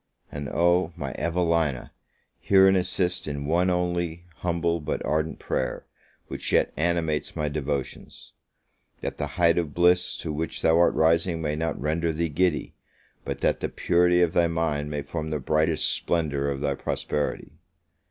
[0.31, 1.91] And oh, my Evelina,
[2.39, 5.85] hear and assist in one only, humble, but ardent prayer,
[6.27, 8.33] which yet animates my devotions:
[9.01, 12.73] That the height of bliss to which thou art rising may not render thee giddy,
[13.25, 17.51] but that the purity of thy mind may form the brightest splendour of thy prosperity!